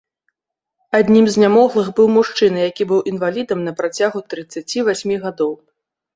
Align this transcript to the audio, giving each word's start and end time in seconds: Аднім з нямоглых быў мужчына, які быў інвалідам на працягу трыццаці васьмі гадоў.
Аднім 0.99 1.25
з 1.35 1.43
нямоглых 1.43 1.87
быў 1.99 2.07
мужчына, 2.15 2.59
які 2.69 2.83
быў 2.93 2.99
інвалідам 3.13 3.59
на 3.67 3.75
працягу 3.83 4.25
трыццаці 4.35 4.85
васьмі 4.91 5.15
гадоў. 5.29 5.53